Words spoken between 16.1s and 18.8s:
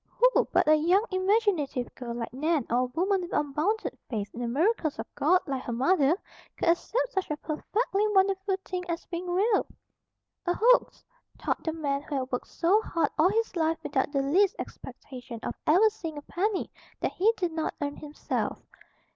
a penny that he did not earn himself.